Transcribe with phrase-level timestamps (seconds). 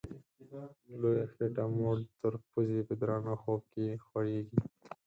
[1.01, 4.59] لویه خېټه موړ تر پزي په درانه خوب کي خوریږي